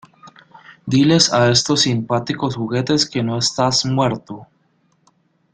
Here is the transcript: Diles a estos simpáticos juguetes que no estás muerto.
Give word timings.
Diles 0.87 1.31
a 1.31 1.51
estos 1.51 1.81
simpáticos 1.81 2.55
juguetes 2.55 3.07
que 3.07 3.21
no 3.21 3.37
estás 3.37 3.85
muerto. 3.85 4.47